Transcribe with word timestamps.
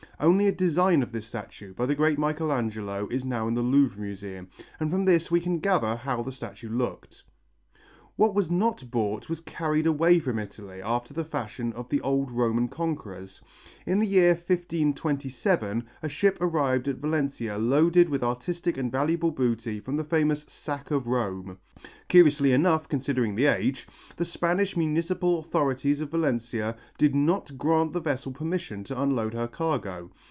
Only 0.23 0.45
a 0.45 0.51
design 0.51 1.01
of 1.01 1.11
this 1.11 1.25
statue, 1.25 1.73
by 1.73 1.87
the 1.87 1.95
great 1.95 2.19
Michelangelo, 2.19 3.07
is 3.07 3.25
now 3.25 3.47
in 3.47 3.55
the 3.55 3.63
Louvre 3.63 3.99
Museum, 3.99 4.49
and 4.79 4.91
from 4.91 5.03
this 5.05 5.31
we 5.31 5.39
can 5.41 5.57
gather 5.57 5.95
how 5.95 6.21
the 6.21 6.31
statue 6.31 6.69
looked. 6.69 7.23
What 8.17 8.35
was 8.35 8.51
not 8.51 8.91
bought 8.91 9.29
was 9.29 9.39
carried 9.41 9.87
away 9.87 10.19
from 10.19 10.37
Italy 10.37 10.79
after 10.79 11.11
the 11.11 11.23
fashion 11.23 11.73
of 11.73 11.89
the 11.89 12.01
old 12.01 12.29
Roman 12.29 12.67
conquerors. 12.67 13.41
In 13.87 13.97
the 13.97 14.05
year 14.05 14.33
1527 14.33 15.87
a 16.03 16.09
ship 16.09 16.37
arrived 16.39 16.87
at 16.87 16.97
Valencia 16.99 17.57
loaded 17.57 18.09
with 18.09 18.21
artistic 18.21 18.77
and 18.77 18.91
valuable 18.91 19.31
booty 19.31 19.79
from 19.79 19.95
the 19.95 20.03
famous 20.03 20.45
"Sack 20.47 20.91
of 20.91 21.07
Rome." 21.07 21.57
Curiously 22.09 22.51
enough, 22.51 22.87
considering 22.87 23.33
the 23.33 23.45
age, 23.45 23.87
the 24.17 24.25
Spanish 24.25 24.77
municipal 24.77 25.39
authorities 25.39 25.99
of 25.99 26.11
Valencia 26.11 26.75
did 26.99 27.15
not 27.15 27.57
grant 27.57 27.93
the 27.93 28.01
vessel 28.01 28.31
permission 28.33 28.83
to 28.83 29.01
unload 29.01 29.33
her 29.33 29.47
cargo. 29.47 30.11